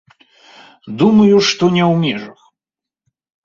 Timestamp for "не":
1.77-1.83